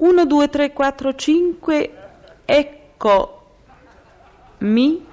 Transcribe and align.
1, 0.00 0.24
2, 0.24 0.48
3, 0.48 0.72
4, 0.72 1.14
5, 1.14 1.90
ecco, 2.46 3.42
mi, 4.60 5.06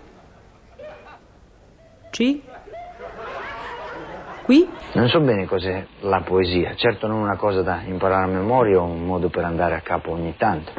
ci, 2.10 2.42
qui. 4.44 4.65
Non 4.94 5.10
so 5.10 5.20
bene 5.20 5.46
cos'è 5.46 5.86
la 6.00 6.21
poesia, 6.21 6.73
certo 6.76 7.05
non 7.08 7.20
una 7.20 7.36
cosa 7.36 7.62
da 7.63 7.81
imparare 7.81 8.23
a 8.23 8.28
memoria 8.28 8.79
o 8.79 8.86
un 8.86 9.05
modo 9.05 9.28
per 9.28 9.44
andare 9.44 9.76
a 9.76 9.81
capo 9.81 10.12
ogni 10.12 10.36
tanto. 10.38 10.71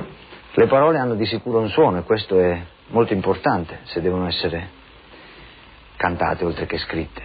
Le 0.54 0.66
parole 0.66 0.96
hanno 0.96 1.14
di 1.14 1.26
sicuro 1.26 1.58
un 1.58 1.68
suono 1.68 1.98
e 1.98 2.02
questo 2.04 2.40
è 2.40 2.62
molto 2.86 3.12
importante 3.12 3.80
se 3.84 4.00
devono 4.00 4.26
essere 4.26 4.70
cantate 5.96 6.46
oltre 6.46 6.64
che 6.64 6.78
scritte. 6.78 7.22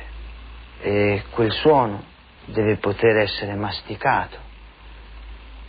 E 0.81 1.23
quel 1.29 1.53
suono 1.53 2.03
deve 2.43 2.75
poter 2.75 3.19
essere 3.19 3.55
masticato, 3.55 4.42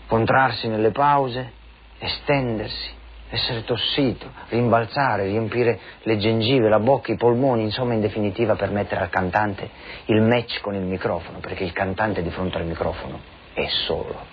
contrarsi 0.07 0.68
nelle 0.68 0.91
pause, 0.91 1.52
estendersi, 1.98 2.91
essere 3.31 3.64
tossito, 3.64 4.31
rimbalzare, 4.49 5.25
riempire 5.25 5.81
le 6.03 6.18
gengive, 6.18 6.68
la 6.68 6.79
bocca, 6.79 7.12
i 7.12 7.17
polmoni, 7.17 7.62
insomma 7.62 7.95
in 7.95 8.00
definitiva 8.00 8.54
permettere 8.54 9.00
al 9.03 9.11
cantante 9.11 9.68
il 10.07 10.22
match 10.22 10.61
con 10.61 10.75
il 10.75 10.82
microfono, 10.82 11.39
perché 11.39 11.64
il 11.64 11.72
cantante 11.72 12.22
di 12.22 12.31
fronte 12.31 12.59
al 12.59 12.67
microfono 12.67 13.21
è 13.53 13.67
solo. 13.86 14.32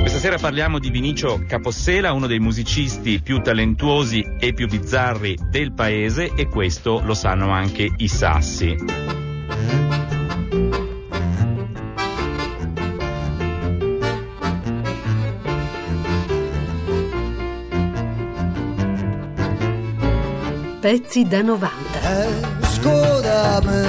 Questa 0.00 0.18
sera 0.18 0.38
parliamo 0.38 0.78
di 0.78 0.90
Vinicio 0.90 1.44
Capossela, 1.46 2.12
uno 2.12 2.26
dei 2.26 2.38
musicisti 2.38 3.20
più 3.22 3.40
talentuosi 3.40 4.24
e 4.40 4.52
più 4.52 4.66
bizzarri 4.66 5.36
del 5.50 5.74
paese 5.74 6.32
e 6.34 6.48
questo 6.48 7.00
lo 7.04 7.14
sanno 7.14 7.50
anche 7.50 7.86
i 7.96 8.08
sassi. 8.08 8.74
Pezzi 20.80 21.28
da 21.28 21.42
90. 21.42 21.70
Esco 22.62 23.20
da 23.20 23.60
me, 23.62 23.86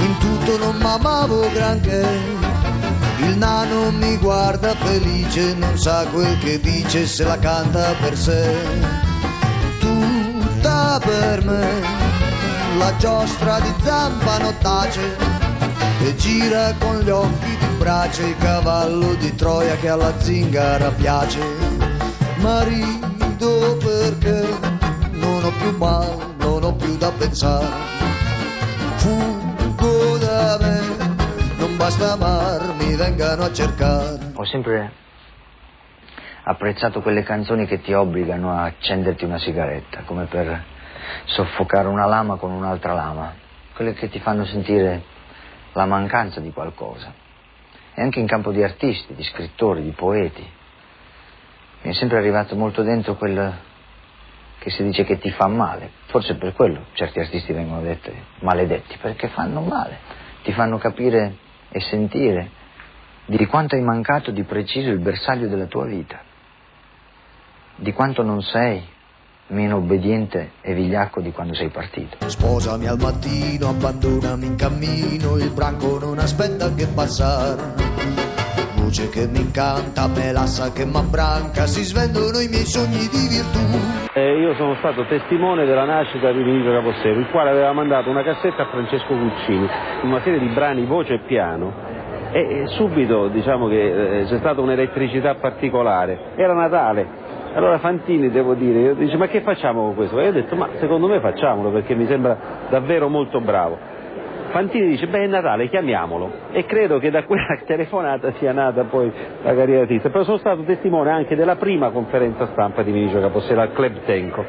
in 0.00 0.18
tutto 0.18 0.58
non 0.58 0.76
m'amavo 0.76 1.48
granché. 1.52 2.04
Il 3.18 3.36
nano 3.36 3.92
mi 3.92 4.16
guarda 4.16 4.74
felice, 4.74 5.54
non 5.54 5.78
sa 5.78 6.04
quel 6.06 6.36
che 6.38 6.58
dice 6.58 7.06
se 7.06 7.22
la 7.22 7.38
canta 7.38 7.92
per 8.00 8.16
sé. 8.18 8.56
Tutta 9.78 11.00
per 11.00 11.44
me, 11.44 11.66
la 12.76 12.96
giostra 12.96 13.60
di 13.60 13.72
zampano 13.80 14.52
tace 14.60 15.16
e 16.02 16.16
gira 16.16 16.74
con 16.80 16.98
gli 16.98 17.10
occhi 17.10 17.56
di 17.56 17.66
brace 17.78 18.24
il 18.24 18.36
cavallo 18.38 19.14
di 19.14 19.32
Troia 19.36 19.76
che 19.76 19.88
alla 19.88 20.12
zingara 20.18 20.90
piace. 20.90 21.38
Marido 22.38 23.76
perché 23.80 24.77
non 25.38 25.52
ho 25.52 25.56
più 25.56 25.76
mal, 25.76 26.34
non 26.38 26.64
ho 26.64 26.74
più 26.74 26.96
da 26.96 27.12
pensare. 27.12 27.66
Fuggo 28.96 30.18
da 30.18 30.58
me, 30.60 30.80
non 31.58 31.76
basta 31.76 32.12
amarmi, 32.12 32.96
vengano 32.96 33.44
a 33.44 33.52
cercare. 33.52 34.32
Ho 34.34 34.44
sempre 34.44 34.90
apprezzato 36.42 37.02
quelle 37.02 37.22
canzoni 37.22 37.66
che 37.66 37.80
ti 37.80 37.92
obbligano 37.92 38.50
a 38.50 38.64
accenderti 38.64 39.24
una 39.24 39.38
sigaretta, 39.38 40.02
come 40.02 40.24
per 40.24 40.64
soffocare 41.26 41.86
una 41.86 42.06
lama 42.06 42.34
con 42.34 42.50
un'altra 42.50 42.94
lama, 42.94 43.32
quelle 43.74 43.92
che 43.94 44.08
ti 44.08 44.18
fanno 44.18 44.44
sentire 44.44 45.02
la 45.72 45.86
mancanza 45.86 46.40
di 46.40 46.50
qualcosa. 46.52 47.14
E 47.94 48.02
anche 48.02 48.18
in 48.18 48.26
campo 48.26 48.50
di 48.50 48.62
artisti, 48.64 49.14
di 49.14 49.22
scrittori, 49.22 49.82
di 49.82 49.92
poeti. 49.92 50.50
Mi 51.82 51.90
è 51.92 51.94
sempre 51.94 52.18
arrivato 52.18 52.56
molto 52.56 52.82
dentro 52.82 53.14
quel, 53.14 53.56
che 54.58 54.70
si 54.70 54.82
dice 54.82 55.04
che 55.04 55.18
ti 55.18 55.30
fa 55.30 55.46
male. 55.46 55.90
Forse 56.06 56.34
per 56.34 56.52
quello 56.52 56.86
certi 56.92 57.20
artisti 57.20 57.52
vengono 57.52 57.82
detti 57.82 58.12
maledetti, 58.40 58.96
perché 59.00 59.28
fanno 59.28 59.60
male, 59.60 59.98
ti 60.42 60.52
fanno 60.52 60.78
capire 60.78 61.36
e 61.70 61.80
sentire 61.80 62.50
di 63.26 63.44
quanto 63.46 63.74
hai 63.74 63.82
mancato 63.82 64.30
di 64.30 64.42
preciso 64.42 64.90
il 64.90 65.00
bersaglio 65.00 65.48
della 65.48 65.66
tua 65.66 65.84
vita, 65.84 66.20
di 67.76 67.92
quanto 67.92 68.22
non 68.22 68.42
sei 68.42 68.82
meno 69.48 69.76
obbediente 69.76 70.52
e 70.60 70.74
vigliacco 70.74 71.20
di 71.20 71.32
quando 71.32 71.54
sei 71.54 71.68
partito. 71.68 72.28
Sposami 72.28 72.86
al 72.86 72.98
mattino, 72.98 73.68
abbandonami 73.68 74.46
in 74.46 74.56
cammino, 74.56 75.36
il 75.36 75.50
branco 75.52 75.98
non 75.98 76.18
aspetta 76.18 76.72
che 76.74 76.86
passare 76.86 77.87
voce 78.78 79.08
che 79.10 79.26
mi 79.26 79.40
incanta, 79.40 80.08
melassa 80.08 80.72
che 80.72 80.84
m'abbranca, 80.84 81.66
si 81.66 81.82
svendono 81.82 82.38
i 82.38 82.48
miei 82.48 82.64
sogni 82.64 83.08
di 83.10 83.26
virtù. 83.28 83.58
Eh, 84.12 84.38
io 84.38 84.54
sono 84.54 84.74
stato 84.78 85.04
testimone 85.06 85.66
della 85.66 85.84
nascita 85.84 86.32
di 86.32 86.42
Vinicio 86.42 86.70
Capossero, 86.70 87.18
il 87.18 87.28
quale 87.30 87.50
aveva 87.50 87.72
mandato 87.72 88.10
una 88.10 88.22
cassetta 88.22 88.62
a 88.62 88.66
Francesco 88.66 89.16
Guccini, 89.16 89.68
una 90.02 90.20
serie 90.22 90.38
di 90.38 90.48
brani 90.48 90.86
voce 90.86 91.14
e 91.14 91.18
piano. 91.26 91.96
E, 92.30 92.64
subito 92.76 93.28
diciamo 93.28 93.68
che 93.68 94.20
eh, 94.20 94.24
c'è 94.24 94.38
stata 94.38 94.60
un'elettricità 94.60 95.34
particolare. 95.36 96.32
Era 96.36 96.52
Natale, 96.52 97.06
allora 97.54 97.78
Fantini, 97.78 98.30
devo 98.30 98.54
dire, 98.54 98.94
dice 98.94 99.16
ma 99.16 99.26
che 99.26 99.40
facciamo 99.40 99.82
con 99.82 99.94
questo? 99.94 100.18
E 100.18 100.24
io 100.24 100.28
ho 100.28 100.32
detto 100.32 100.54
ma 100.54 100.68
secondo 100.78 101.06
me 101.08 101.20
facciamolo 101.20 101.70
perché 101.70 101.94
mi 101.94 102.06
sembra 102.06 102.36
davvero 102.68 103.08
molto 103.08 103.40
bravo. 103.40 103.96
Fantini 104.50 104.88
dice, 104.88 105.06
beh 105.06 105.24
è 105.24 105.26
Natale, 105.26 105.68
chiamiamolo. 105.68 106.30
E 106.52 106.64
credo 106.64 106.98
che 106.98 107.10
da 107.10 107.24
quella 107.24 107.58
telefonata 107.66 108.32
sia 108.38 108.52
nata 108.52 108.84
poi 108.84 109.12
la 109.42 109.54
carriera 109.54 109.82
artista. 109.82 110.10
Però 110.10 110.24
sono 110.24 110.38
stato 110.38 110.62
testimone 110.62 111.10
anche 111.10 111.36
della 111.36 111.56
prima 111.56 111.90
conferenza 111.90 112.48
stampa 112.52 112.82
di 112.82 112.92
Vinicio 112.92 113.20
Capossela 113.20 113.62
al 113.62 113.72
Club 113.72 114.04
Tenco. 114.04 114.44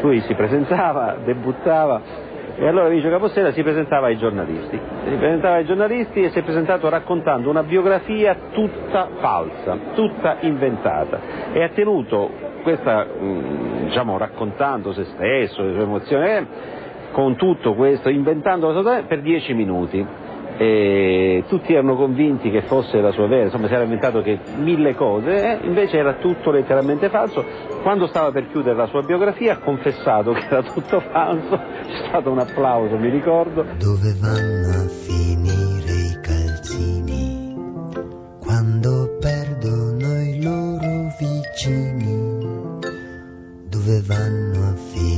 Lui 0.00 0.20
si 0.20 0.34
presentava, 0.34 1.16
debuttava 1.24 2.26
e 2.60 2.66
allora 2.66 2.88
Vinicio 2.88 3.08
Capossela 3.08 3.52
si 3.52 3.62
presentava 3.62 4.08
ai 4.08 4.18
giornalisti. 4.18 4.80
Si 5.04 5.14
presentava 5.14 5.54
ai 5.56 5.64
giornalisti 5.64 6.24
e 6.24 6.30
si 6.30 6.40
è 6.40 6.42
presentato 6.42 6.88
raccontando 6.88 7.48
una 7.48 7.62
biografia 7.62 8.36
tutta 8.50 9.10
falsa, 9.20 9.78
tutta 9.94 10.38
inventata. 10.40 11.20
E 11.52 11.62
ha 11.62 11.68
tenuto 11.68 12.28
questa, 12.64 13.06
mm, 13.06 13.84
diciamo, 13.84 14.18
raccontando 14.18 14.92
se 14.92 15.04
stesso, 15.04 15.62
le 15.62 15.74
sue 15.74 15.82
emozioni, 15.82 16.26
eh, 16.26 16.46
con 17.12 17.36
tutto 17.36 17.74
questo, 17.74 18.08
inventando 18.08 18.70
la 18.70 18.80
sua 18.80 19.02
per 19.02 19.20
dieci 19.20 19.54
minuti. 19.54 20.26
E 20.60 21.44
tutti 21.46 21.72
erano 21.72 21.94
convinti 21.94 22.50
che 22.50 22.62
fosse 22.62 23.00
la 23.00 23.12
sua 23.12 23.28
vera, 23.28 23.44
insomma 23.44 23.68
si 23.68 23.74
era 23.74 23.84
inventato 23.84 24.22
che 24.22 24.40
mille 24.56 24.96
cose, 24.96 25.60
eh? 25.60 25.64
invece 25.64 25.98
era 25.98 26.14
tutto 26.14 26.50
letteralmente 26.50 27.08
falso. 27.10 27.44
Quando 27.82 28.08
stava 28.08 28.32
per 28.32 28.48
chiudere 28.48 28.74
la 28.74 28.86
sua 28.86 29.02
biografia 29.02 29.52
ha 29.52 29.58
confessato 29.58 30.32
che 30.32 30.44
era 30.48 30.62
tutto 30.64 30.98
falso, 30.98 31.56
c'è 31.56 32.08
stato 32.08 32.32
un 32.32 32.40
applauso, 32.40 32.96
mi 32.96 33.08
ricordo. 33.08 33.64
Dove 33.78 34.16
vanno 34.20 34.68
a 34.68 34.88
finire 34.88 35.92
i 35.92 36.18
calzini 36.20 37.54
quando 38.40 39.16
perdono 39.20 40.20
i 40.22 40.42
loro 40.42 41.14
vicini? 41.20 42.46
Dove 43.68 44.02
vanno 44.04 44.70
a 44.70 44.74
finire 44.74 45.17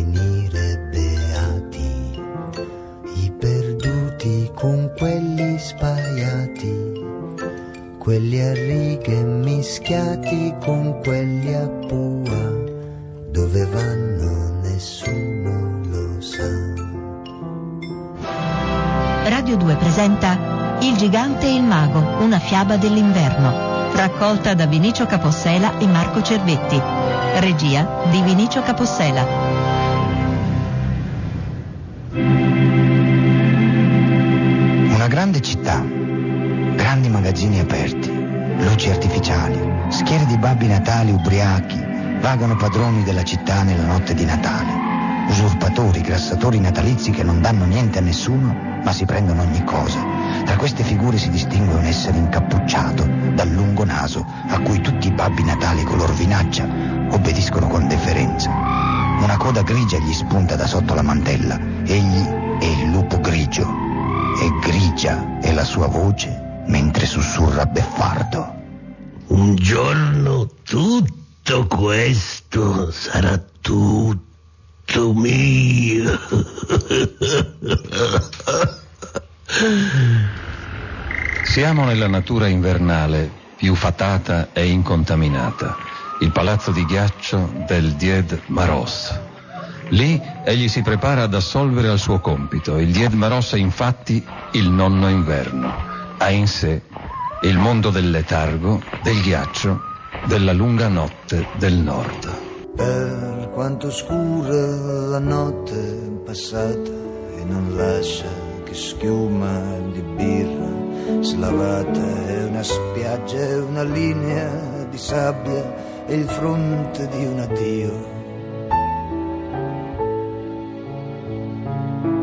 quelli 8.10 8.40
a 8.40 8.52
righe 8.52 9.22
mischiati 9.22 10.52
con 10.58 10.98
quelli 11.00 11.54
a 11.54 11.68
pua, 11.68 12.42
dove 13.30 13.64
vanno 13.66 14.58
nessuno 14.62 15.80
lo 15.84 16.20
sa. 16.20 16.42
Radio 19.28 19.56
2 19.56 19.76
presenta 19.76 20.76
Il 20.80 20.96
gigante 20.96 21.46
e 21.46 21.54
il 21.54 21.62
mago, 21.62 22.00
una 22.24 22.40
fiaba 22.40 22.76
dell'inverno, 22.76 23.92
raccolta 23.94 24.54
da 24.54 24.66
Vinicio 24.66 25.06
Capossela 25.06 25.78
e 25.78 25.86
Marco 25.86 26.20
Cervetti. 26.20 26.82
Regia 27.38 28.08
di 28.10 28.22
Vinicio 28.22 28.60
Capossela. 28.62 29.60
grande 35.10 35.40
città, 35.40 35.84
grandi 36.90 37.08
magazzini 37.08 37.60
aperti, 37.60 38.10
luci 38.10 38.90
artificiali, 38.90 39.56
schiere 39.90 40.26
di 40.26 40.36
babbi 40.36 40.66
natali 40.66 41.12
ubriachi, 41.12 41.80
vagano 42.20 42.56
padroni 42.56 43.04
della 43.04 43.22
città 43.22 43.62
nella 43.62 43.86
notte 43.86 44.12
di 44.12 44.24
Natale, 44.24 44.72
usurpatori, 45.28 46.00
grassatori 46.00 46.58
natalizi 46.58 47.12
che 47.12 47.22
non 47.22 47.40
danno 47.40 47.64
niente 47.64 47.98
a 47.98 48.00
nessuno, 48.00 48.80
ma 48.82 48.90
si 48.90 49.04
prendono 49.04 49.42
ogni 49.42 49.62
cosa. 49.62 50.04
Tra 50.44 50.56
queste 50.56 50.82
figure 50.82 51.16
si 51.16 51.30
distingue 51.30 51.76
un 51.76 51.84
essere 51.84 52.18
incappucciato 52.18 53.08
dal 53.34 53.50
lungo 53.50 53.84
naso 53.84 54.26
a 54.48 54.58
cui 54.58 54.80
tutti 54.80 55.06
i 55.06 55.12
babbi 55.12 55.44
natali 55.44 55.84
color 55.84 56.12
vinaccia 56.14 56.66
obbediscono 57.12 57.68
con 57.68 57.86
deferenza. 57.86 58.50
Una 58.50 59.36
coda 59.36 59.62
grigia 59.62 59.98
gli 59.98 60.12
spunta 60.12 60.56
da 60.56 60.66
sotto 60.66 60.94
la 60.94 61.02
mantella. 61.02 61.56
Egli 61.84 62.24
è 62.58 62.64
il 62.64 62.90
lupo 62.90 63.20
grigio, 63.20 63.62
e 63.62 64.50
grigia 64.60 65.38
è 65.38 65.52
la 65.52 65.64
sua 65.64 65.86
voce 65.86 66.48
mentre 66.70 67.04
sussurra 67.04 67.66
beffardo. 67.66 68.58
Un 69.26 69.56
giorno 69.56 70.48
tutto 70.64 71.66
questo 71.66 72.90
sarà 72.92 73.42
tutto 73.60 75.12
mio. 75.12 76.18
Siamo 81.42 81.84
nella 81.84 82.06
natura 82.06 82.46
invernale, 82.46 83.30
più 83.56 83.74
fatata 83.74 84.52
e 84.52 84.66
incontaminata, 84.66 85.76
il 86.20 86.30
palazzo 86.30 86.70
di 86.70 86.84
ghiaccio 86.84 87.52
del 87.66 87.94
Died 87.94 88.42
Maros. 88.46 89.18
Lì 89.88 90.20
egli 90.44 90.68
si 90.68 90.82
prepara 90.82 91.22
ad 91.22 91.34
assolvere 91.34 91.88
al 91.88 91.98
suo 91.98 92.20
compito. 92.20 92.78
Il 92.78 92.92
Died 92.92 93.12
Maros 93.14 93.54
è 93.54 93.58
infatti 93.58 94.24
il 94.52 94.68
nonno 94.70 95.08
inverno. 95.08 95.89
Ha 96.22 96.28
in 96.28 96.46
sé 96.46 96.82
il 97.44 97.56
mondo 97.56 97.88
del 97.88 98.10
letargo, 98.10 98.82
del 99.02 99.22
ghiaccio, 99.22 99.80
della 100.26 100.52
lunga 100.52 100.86
notte 100.88 101.46
del 101.56 101.76
nord. 101.76 102.30
Per 102.76 103.50
quanto 103.54 103.90
scura 103.90 104.54
la 105.08 105.18
notte 105.18 106.20
passata 106.22 106.90
e 107.36 107.44
non 107.44 107.74
lascia 107.74 108.28
che 108.64 108.74
schiuma 108.74 109.78
di 109.92 110.02
birra 110.02 111.22
slavata 111.22 112.26
è 112.26 112.44
una 112.44 112.62
spiaggia, 112.62 113.38
è 113.38 113.58
una 113.58 113.82
linea 113.82 114.84
di 114.90 114.98
sabbia 114.98 116.04
e 116.06 116.14
il 116.16 116.28
fronte 116.28 117.08
di 117.08 117.24
un 117.24 117.38
addio. 117.40 118.08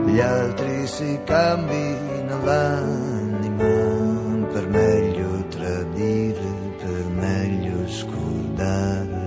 Gli 0.05 0.19
altri 0.19 0.85
si 0.85 1.19
cambino 1.25 2.43
l'anima 2.43 3.16
scordare. 8.77 9.25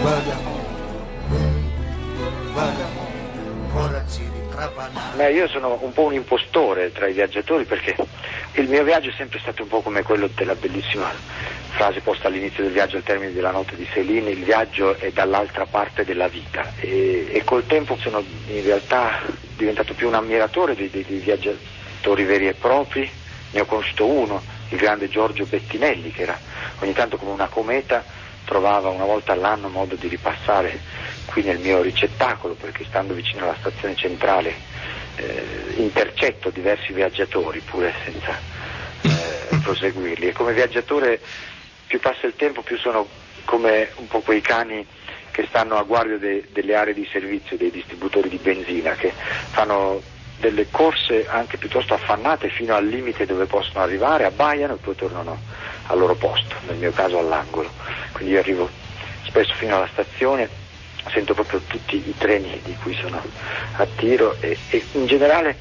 Guarda, 0.00 0.38
guarda, 2.52 2.88
corazzi 3.72 4.30
di 4.30 4.48
trapanare. 4.50 5.16
Beh, 5.16 5.32
io 5.32 5.48
sono 5.48 5.78
un 5.80 5.92
po' 5.92 6.04
un 6.04 6.14
impostore 6.14 6.92
tra 6.92 7.06
i 7.06 7.12
viaggiatori 7.12 7.64
perché 7.64 7.96
il 8.54 8.68
mio 8.68 8.84
viaggio 8.84 9.08
è 9.08 9.14
sempre 9.16 9.38
stato 9.38 9.62
un 9.62 9.68
po' 9.68 9.80
come 9.80 10.02
quello 10.02 10.28
della 10.34 10.54
bellissima 10.54 11.10
frase 11.70 12.00
posta 12.00 12.28
all'inizio 12.28 12.62
del 12.62 12.72
viaggio 12.72 12.96
al 12.96 13.02
termine 13.02 13.32
della 13.32 13.50
notte 13.50 13.74
di 13.74 13.84
Céline, 13.92 14.30
il 14.30 14.44
viaggio 14.44 14.96
è 14.96 15.10
dall'altra 15.10 15.66
parte 15.66 16.04
della 16.04 16.28
vita 16.28 16.72
e, 16.76 17.26
e 17.32 17.42
col 17.42 17.66
tempo 17.66 17.96
sono 17.96 18.22
in 18.46 18.62
realtà 18.62 19.20
diventato 19.56 19.92
più 19.92 20.06
un 20.06 20.14
ammiratore 20.14 20.76
dei, 20.76 20.88
dei- 20.88 21.04
dei 21.04 21.18
viaggiatori 21.18 22.22
veri 22.22 22.46
e 22.46 22.54
propri, 22.54 23.10
ne 23.50 23.60
ho 23.60 23.64
conosciuto 23.64 24.06
uno, 24.06 24.40
il 24.70 24.78
grande 24.78 25.08
Giorgio 25.08 25.44
Bettinelli 25.44 26.10
che 26.10 26.22
era 26.22 26.38
ogni 26.80 26.92
tanto 26.92 27.16
come 27.16 27.32
una 27.32 27.48
cometa 27.48 28.04
trovava 28.44 28.90
una 28.90 29.04
volta 29.04 29.32
all'anno 29.32 29.68
modo 29.68 29.94
di 29.94 30.08
ripassare 30.08 30.78
qui 31.26 31.42
nel 31.42 31.58
mio 31.58 31.80
ricettacolo 31.82 32.54
perché 32.54 32.84
stando 32.84 33.14
vicino 33.14 33.44
alla 33.44 33.56
stazione 33.58 33.96
centrale 33.96 34.54
eh, 35.16 35.74
intercetto 35.76 36.50
diversi 36.50 36.92
viaggiatori 36.92 37.60
pure 37.60 37.94
senza 38.04 38.38
eh, 39.02 39.56
proseguirli. 39.62 40.28
E 40.28 40.32
come 40.32 40.52
viaggiatore 40.52 41.20
più 41.86 42.00
passa 42.00 42.26
il 42.26 42.34
tempo 42.36 42.62
più 42.62 42.76
sono 42.76 43.08
come 43.44 43.90
un 43.96 44.08
po' 44.08 44.20
quei 44.20 44.40
cani 44.40 44.86
che 45.30 45.46
stanno 45.48 45.76
a 45.76 45.82
guardia 45.82 46.18
de- 46.18 46.48
delle 46.52 46.74
aree 46.74 46.94
di 46.94 47.08
servizio 47.10 47.56
dei 47.56 47.70
distributori 47.70 48.28
di 48.28 48.38
benzina 48.38 48.92
che 48.92 49.12
fanno 49.50 50.02
delle 50.38 50.66
corse 50.70 51.26
anche 51.28 51.56
piuttosto 51.56 51.94
affannate 51.94 52.48
fino 52.48 52.74
al 52.74 52.86
limite 52.86 53.26
dove 53.26 53.46
possono 53.46 53.84
arrivare, 53.84 54.24
abbaiano 54.24 54.74
e 54.74 54.78
poi 54.78 54.94
tornano 54.94 55.38
al 55.86 55.98
loro 55.98 56.14
posto, 56.14 56.54
nel 56.66 56.76
mio 56.76 56.92
caso 56.92 57.18
all'angolo. 57.18 57.70
Quindi 58.12 58.34
io 58.34 58.40
arrivo 58.40 58.68
spesso 59.22 59.54
fino 59.54 59.76
alla 59.76 59.88
stazione, 59.92 60.48
sento 61.10 61.34
proprio 61.34 61.60
tutti 61.66 61.96
i 61.96 62.14
treni 62.16 62.60
di 62.64 62.76
cui 62.82 62.94
sono 62.94 63.22
a 63.76 63.86
tiro 63.96 64.36
e, 64.40 64.56
e 64.70 64.84
in 64.92 65.06
generale 65.06 65.56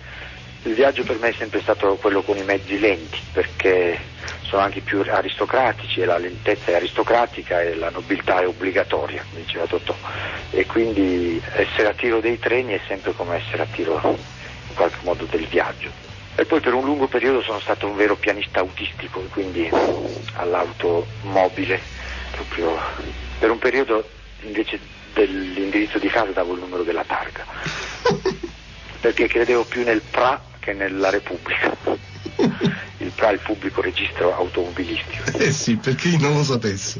il 0.63 0.73
viaggio 0.73 1.03
per 1.03 1.17
me 1.17 1.29
è 1.29 1.33
sempre 1.33 1.59
stato 1.61 1.95
quello 1.95 2.21
con 2.21 2.37
i 2.37 2.43
mezzi 2.43 2.79
lenti 2.79 3.19
perché 3.33 3.99
sono 4.43 4.61
anche 4.61 4.81
più 4.81 5.01
aristocratici 5.01 6.01
e 6.01 6.05
la 6.05 6.17
lentezza 6.17 6.71
è 6.71 6.75
aristocratica 6.75 7.61
e 7.61 7.75
la 7.75 7.89
nobiltà 7.89 8.41
è 8.41 8.47
obbligatoria, 8.47 9.25
come 9.29 9.43
diceva 9.43 9.65
Totò. 9.65 9.95
E 10.51 10.65
quindi 10.65 11.41
essere 11.55 11.87
a 11.87 11.93
tiro 11.93 12.19
dei 12.19 12.39
treni 12.39 12.73
è 12.73 12.79
sempre 12.87 13.13
come 13.13 13.37
essere 13.37 13.63
a 13.63 13.67
tiro 13.69 13.99
in 14.73 14.75
qualche 14.75 14.97
modo 15.03 15.25
del 15.25 15.45
viaggio. 15.47 15.89
E 16.35 16.45
poi 16.45 16.59
per 16.59 16.73
un 16.73 16.83
lungo 16.83 17.07
periodo 17.07 17.41
sono 17.43 17.59
stato 17.59 17.85
un 17.85 17.95
vero 17.95 18.15
pianista 18.15 18.59
autistico, 18.59 19.19
quindi 19.29 19.69
all'automobile, 20.33 21.79
proprio 22.31 22.75
per 23.37 23.51
un 23.51 23.59
periodo 23.59 24.09
invece 24.41 24.79
dell'indirizzo 25.13 25.99
di 25.99 26.07
casa 26.07 26.31
davo 26.31 26.53
il 26.53 26.59
numero 26.59 26.81
della 26.81 27.03
targa, 27.03 27.45
perché 28.99 29.27
credevo 29.27 29.63
più 29.63 29.83
nel 29.83 30.01
PRA 30.01 30.41
che 30.59 30.73
nella 30.73 31.11
Repubblica. 31.11 31.71
Il 32.97 33.11
PRA 33.13 33.29
è 33.29 33.33
il 33.33 33.39
pubblico 33.39 33.81
registro 33.81 34.35
automobilistico. 34.35 35.37
Eh 35.37 35.51
sì, 35.51 35.75
per 35.75 35.93
chi 35.95 36.17
non 36.17 36.33
lo 36.33 36.43
sapesse. 36.43 36.99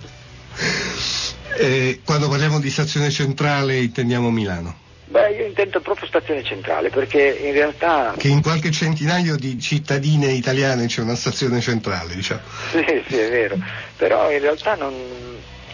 Eh, 1.58 2.02
quando 2.06 2.30
parliamo 2.30 2.60
di 2.60 2.70
stazione 2.70 3.10
centrale 3.10 3.78
intendiamo 3.78 4.30
Milano, 4.30 4.76
Beh, 5.14 5.30
io 5.30 5.46
intento 5.46 5.80
proprio 5.80 6.08
stazione 6.08 6.44
centrale, 6.44 6.90
perché 6.90 7.22
in 7.22 7.54
realtà 7.54 8.16
che 8.18 8.30
in 8.30 8.42
qualche 8.42 8.72
centinaio 8.72 9.36
di 9.36 9.60
cittadine 9.62 10.32
italiane 10.32 10.88
c'è 10.88 11.02
una 11.02 11.14
stazione 11.14 11.62
centrale, 11.62 12.16
diciamo. 12.16 12.42
Sì, 12.72 12.84
sì, 13.08 13.20
è 13.20 13.30
vero, 13.30 13.56
però 13.96 14.32
in 14.32 14.40
realtà 14.40 14.74
non... 14.74 14.92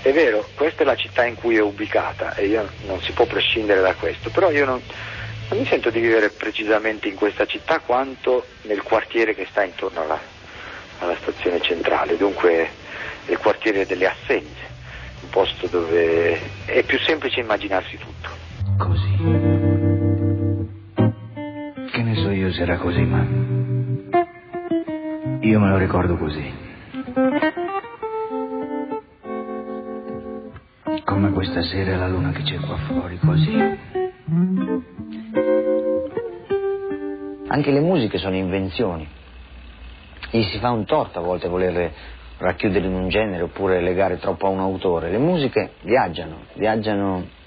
è 0.02 0.12
vero, 0.12 0.46
questa 0.56 0.82
è 0.82 0.86
la 0.86 0.98
città 0.98 1.26
in 1.26 1.36
cui 1.36 1.56
è 1.56 1.62
ubicata 1.62 2.36
e 2.36 2.48
io 2.48 2.70
non 2.86 3.02
si 3.02 3.14
può 3.14 3.26
prescindere 3.28 3.80
da 3.80 3.94
questo, 3.94 4.30
però 4.30 4.52
io 4.52 4.66
non, 4.66 4.82
non 5.48 5.60
mi 5.60 5.66
sento 5.66 5.90
di 5.90 6.02
vivere 6.02 6.32
precisamente 6.32 7.08
in 7.08 7.16
questa 7.16 7.46
città 7.46 7.80
quanto 7.80 8.46
nel 8.64 8.84
quartiere 8.84 9.34
che 9.36 9.48
sta 9.50 9.64
intorno 9.64 10.02
alla, 10.02 10.20
alla 11.00 11.16
stazione 11.22 11.62
centrale, 11.62 12.18
dunque 12.18 12.70
il 13.28 13.38
quartiere 13.38 13.86
delle 13.86 14.08
Assenze, 14.08 14.68
un 15.22 15.30
posto 15.30 15.68
dove 15.68 16.42
è 16.66 16.84
più 16.84 17.00
semplice 17.00 17.40
immaginarsi 17.40 17.98
tutto. 17.98 18.39
Così. 18.80 19.16
Che 21.92 22.02
ne 22.02 22.16
so 22.16 22.30
io 22.32 22.50
se 22.54 22.62
era 22.62 22.78
così, 22.78 23.02
ma 23.02 23.26
io 25.42 25.60
me 25.60 25.70
lo 25.70 25.78
ricordo 25.78 26.16
così. 26.16 26.50
Come 31.04 31.32
questa 31.34 31.62
sera 31.64 31.98
la 31.98 32.08
luna 32.08 32.32
che 32.32 32.44
c'è 32.44 32.58
qua 32.60 32.78
fuori, 32.88 33.20
così. 33.20 33.78
Anche 37.48 37.72
le 37.72 37.82
musiche 37.82 38.18
sono 38.18 38.36
invenzioni. 38.36 39.06
Gli 40.32 40.44
si 40.44 40.58
fa 40.60 40.72
un 40.72 40.86
torto 40.86 41.20
a 41.20 41.22
volte 41.22 41.50
volerle 41.50 41.92
racchiudere 42.38 42.86
in 42.86 42.94
un 42.94 43.10
genere 43.10 43.44
oppure 43.44 43.82
legare 43.82 44.20
troppo 44.20 44.48
a 44.48 44.50
un 44.50 44.60
autore. 44.60 45.12
Le 45.12 45.18
musiche 45.18 45.74
viaggiano, 45.82 46.44
viaggiano 46.54 47.38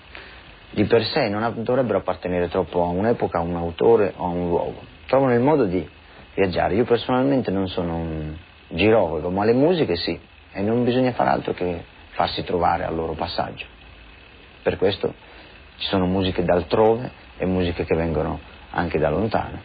di 0.73 0.85
per 0.85 1.05
sé, 1.05 1.29
non 1.29 1.63
dovrebbero 1.63 1.99
appartenere 1.99 2.49
troppo 2.49 2.83
a 2.83 2.89
un'epoca, 2.89 3.39
a 3.39 3.43
un 3.43 3.57
autore 3.57 4.13
o 4.17 4.25
a 4.25 4.29
un 4.29 4.49
luogo. 4.49 4.81
Trovano 5.07 5.35
il 5.35 5.41
modo 5.41 5.65
di 5.67 5.87
viaggiare. 6.35 6.75
Io 6.75 6.85
personalmente 6.85 7.51
non 7.51 7.69
sono 7.69 7.97
un 7.97 8.35
girologo, 8.69 9.31
ma 9.31 9.45
le 9.45 9.53
musiche 9.53 9.97
sì, 9.97 10.19
e 10.53 10.63
non 10.63 10.85
bisogna 10.85 11.13
fare 11.13 11.31
altro 11.31 11.53
che 11.53 11.85
farsi 12.11 12.43
trovare 12.45 12.85
al 12.85 12.95
loro 12.95 13.13
passaggio. 13.13 13.67
Per 14.63 14.77
questo 14.79 15.15
ci 15.77 15.87
sono 15.89 16.07
musiche 16.07 16.45
d'altrove 16.45 17.11
e 17.37 17.47
musiche 17.47 17.85
che 17.85 17.95
vengono 17.95 18.41
anche 18.71 18.99
da 18.99 19.11
lontano 19.11 19.61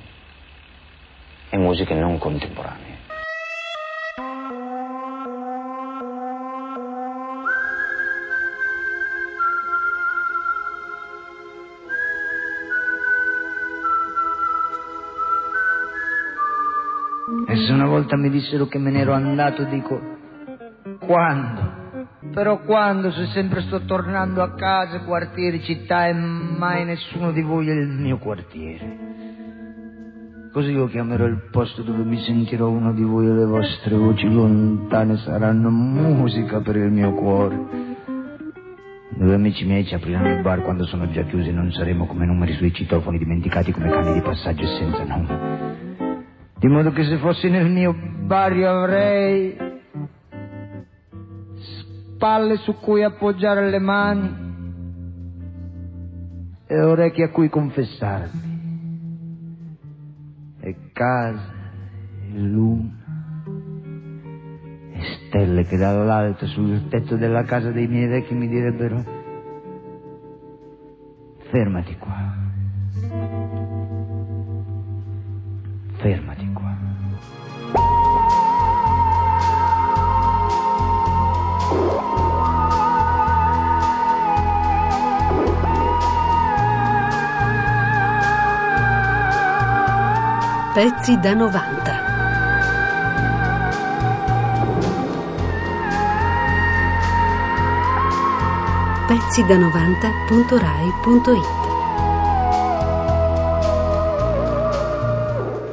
e 1.49 1.57
musiche 1.57 1.93
non 1.93 2.17
contemporanee. 2.17 2.86
Una 17.77 17.87
volta 17.87 18.17
mi 18.17 18.31
dissero 18.31 18.65
che 18.65 18.79
me 18.79 18.89
ne 18.89 19.01
ero 19.01 19.13
andato, 19.13 19.63
dico, 19.65 19.99
quando? 20.99 21.75
Però 22.33 22.61
quando 22.63 23.11
se 23.11 23.27
sempre 23.27 23.61
sto 23.61 23.81
tornando 23.81 24.41
a 24.41 24.55
casa, 24.55 25.01
quartieri, 25.01 25.61
città 25.61 26.07
e 26.07 26.13
mai 26.13 26.85
nessuno 26.85 27.31
di 27.31 27.41
voi 27.41 27.69
è 27.69 27.73
il 27.73 27.87
mio 27.87 28.17
quartiere. 28.17 29.05
Così 30.51 30.71
io 30.71 30.87
chiamerò 30.87 31.25
il 31.25 31.49
posto 31.51 31.83
dove 31.83 32.03
mi 32.03 32.17
sentirò 32.17 32.67
uno 32.67 32.93
di 32.93 33.03
voi 33.03 33.27
e 33.27 33.33
le 33.33 33.45
vostre 33.45 33.95
voci 33.95 34.27
lontane 34.27 35.17
saranno 35.17 35.69
musica 35.69 36.59
per 36.61 36.77
il 36.77 36.91
mio 36.91 37.13
cuore. 37.13 37.85
Due 39.09 39.33
amici 39.33 39.65
miei 39.65 39.85
ci 39.85 39.93
apriranno 39.93 40.29
il 40.29 40.41
bar 40.41 40.63
quando 40.63 40.85
sono 40.85 41.09
già 41.11 41.21
chiusi, 41.23 41.51
non 41.51 41.71
saremo 41.71 42.07
come 42.07 42.25
numeri 42.25 42.53
sui 42.53 42.73
citofoni 42.73 43.19
dimenticati 43.19 43.71
come 43.71 43.89
cani 43.89 44.13
di 44.13 44.21
passaggio 44.21 44.63
e 44.63 44.77
senza 44.79 45.03
nome. 45.03 45.66
Di 46.59 46.67
modo 46.67 46.91
che 46.91 47.03
se 47.03 47.17
fossi 47.17 47.49
nel 47.49 47.69
mio 47.69 47.93
barrio 47.93 48.69
avrei 48.69 49.55
spalle 52.15 52.57
su 52.57 52.75
cui 52.79 53.03
appoggiare 53.03 53.69
le 53.69 53.79
mani 53.79 54.45
e 56.65 56.81
orecchie 56.81 57.25
a 57.25 57.29
cui 57.29 57.49
confessarmi. 57.49 58.45
E 60.59 60.75
case 60.91 61.51
e 62.23 62.39
luna 62.39 62.95
e 64.93 65.01
stelle 65.27 65.63
che 65.63 65.77
dall'alto 65.77 66.47
sul 66.47 66.87
tetto 66.89 67.15
della 67.15 67.43
casa 67.43 67.71
dei 67.71 67.87
miei 67.87 68.07
vecchi 68.07 68.33
mi 68.33 68.47
direbbero 68.47 69.15
fermati 71.49 71.95
qua 71.97 72.46
fermati 75.97 76.47
qua 76.53 76.75
Pezzi 90.73 91.17
da 91.17 91.33
90. 91.33 92.05
Pezzi 99.07 99.43
da 99.47 99.55
90.rai.it 99.55 101.66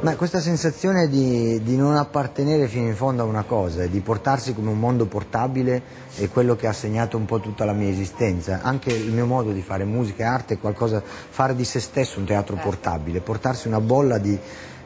Ma 0.05 0.15
questa 0.17 0.39
sensazione 0.39 1.07
di, 1.07 1.63
di 1.63 1.75
non 1.75 1.95
appartenere 1.95 2.67
fino 2.67 2.85
in 2.85 2.93
fondo 2.93 3.23
a 3.23 3.25
una 3.25 3.41
cosa 3.41 3.81
e 3.81 3.89
di 3.89 4.01
portarsi 4.01 4.53
come 4.53 4.69
un 4.69 4.77
mondo 4.77 5.07
portabile 5.07 5.81
è 6.15 6.29
quello 6.29 6.55
che 6.55 6.67
ha 6.67 6.73
segnato 6.73 7.17
un 7.17 7.25
po' 7.25 7.39
tutta 7.39 7.65
la 7.65 7.73
mia 7.73 7.89
esistenza. 7.89 8.59
Anche 8.61 8.91
il 8.91 9.11
mio 9.11 9.25
modo 9.25 9.51
di 9.51 9.63
fare 9.63 9.83
musica 9.83 10.21
e 10.21 10.27
arte 10.27 10.53
è 10.53 10.59
qualcosa, 10.59 11.01
fare 11.01 11.55
di 11.55 11.63
se 11.65 11.79
stesso 11.79 12.19
un 12.19 12.25
teatro 12.25 12.55
portabile, 12.55 13.19
portarsi 13.21 13.67
una 13.67 13.81
bolla 13.81 14.19
di, 14.19 14.37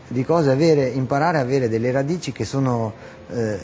di 0.08 0.24
cose, 0.24 0.52
avere, 0.52 0.88
imparare 0.88 1.38
a 1.38 1.42
avere 1.42 1.68
delle 1.68 1.92
radici 1.92 2.32
che 2.32 2.46
sono 2.46 2.94
eh, 3.32 3.60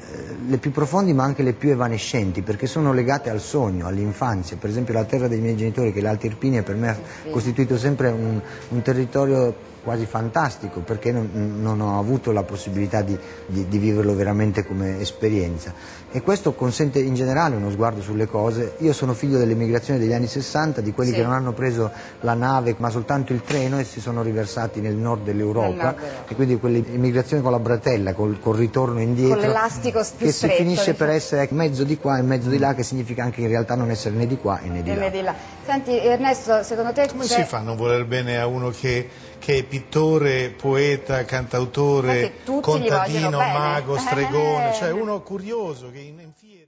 le 0.47 0.57
più 0.57 0.71
profondi 0.71 1.13
ma 1.13 1.23
anche 1.23 1.41
le 1.41 1.53
più 1.53 1.71
evanescenti 1.71 2.41
perché 2.41 2.67
sono 2.67 2.93
legate 2.93 3.29
al 3.29 3.39
sogno, 3.39 3.87
all'infanzia. 3.87 4.57
Per 4.57 4.69
esempio 4.69 4.93
la 4.93 5.05
terra 5.05 5.27
dei 5.27 5.39
miei 5.39 5.55
genitori 5.55 5.91
che 5.91 5.99
è 5.99 6.01
l'Alta 6.01 6.27
Irpinia 6.27 6.63
per 6.63 6.75
me 6.75 6.89
ha 6.89 6.97
costituito 7.31 7.77
sempre 7.77 8.09
un, 8.09 8.39
un 8.69 8.81
territorio 8.81 9.73
quasi 9.85 10.07
fantastico 10.07 10.79
perché 10.79 11.11
non, 11.11 11.29
non, 11.61 11.79
ho 11.79 11.99
avuto 11.99 12.31
la 12.31 12.41
possibilità 12.41 13.03
di, 13.03 13.15
di, 13.45 13.67
di, 13.67 13.77
viverlo 13.77 14.15
veramente 14.15 14.65
come 14.65 14.99
esperienza 14.99 15.71
e 16.11 16.23
questo 16.23 16.53
consente 16.53 16.97
in 16.99 17.13
generale 17.13 17.55
uno 17.55 17.69
sguardo 17.69 18.01
sulle 18.01 18.25
cose. 18.25 18.77
Io 18.79 18.93
sono 18.93 19.13
figlio 19.13 19.37
dell'emigrazione 19.37 19.99
degli 19.99 20.13
anni 20.13 20.25
60, 20.25 20.81
di 20.81 20.91
quelli 20.91 21.11
sì. 21.11 21.17
che 21.17 21.23
non 21.23 21.33
hanno 21.33 21.53
preso 21.53 21.91
la 22.21 22.33
nave 22.33 22.73
ma 22.79 22.89
soltanto 22.89 23.31
il 23.31 23.41
treno 23.41 23.77
e 23.77 23.83
si 23.83 24.01
sono 24.01 24.23
riversati 24.23 24.81
nel 24.81 24.95
nord 24.95 25.23
dell'Europa 25.23 25.95
e 26.27 26.33
quindi 26.33 26.57
quell'emigrazione 26.57 27.43
con 27.43 27.51
la 27.51 27.59
bretella, 27.59 28.13
col, 28.13 28.39
col 28.39 28.55
ritorno 28.55 28.99
indietro, 28.99 29.53
con 29.55 29.61
l'elastico 29.61 30.05
più 30.17 30.25
che 30.25 30.31
stretto, 30.33 30.53
si 30.53 30.61
finisce 30.61 30.93
per 30.93 31.09
essere 31.09 31.47
mezzo 31.51 31.83
di 31.83 31.97
qua 31.97 32.17
e 32.17 32.21
mezzo 32.21 32.49
di 32.49 32.57
là 32.57 32.73
che 32.75 32.83
significa 32.83 33.23
anche 33.23 33.41
in 33.41 33.47
realtà 33.47 33.75
non 33.75 33.89
essere 33.89 34.15
né 34.15 34.27
di 34.27 34.37
qua 34.37 34.59
né 34.61 34.83
di, 34.83 34.91
né 34.91 35.09
di 35.09 35.21
là. 35.21 35.33
Senti 35.63 35.97
Ernesto, 35.97 36.61
secondo 36.63 36.91
te... 36.91 37.07
Come 37.07 37.25
si 37.25 37.43
fa 37.43 37.57
a 37.57 37.61
non 37.61 37.75
voler 37.75 38.05
bene 38.05 38.37
a 38.37 38.45
uno 38.47 38.69
che 38.69 39.09
che 39.39 39.57
è 39.59 39.63
pittore, 39.63 40.49
poeta, 40.49 41.23
cantautore, 41.23 42.33
contadino, 42.61 43.37
mago, 43.37 43.97
stregone, 43.97 44.73
cioè 44.77 44.91
uno 44.91 45.21
curioso 45.21 45.91
che 45.91 45.99
in, 45.99 46.19
in 46.19 46.31
fiera... 46.33 46.64